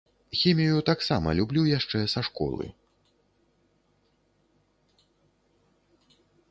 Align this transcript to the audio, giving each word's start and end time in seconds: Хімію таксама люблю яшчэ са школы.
Хімію 0.39 0.77
таксама 0.89 1.33
люблю 1.41 1.61
яшчэ 1.71 1.99
са 2.13 2.21
школы. 2.31 2.67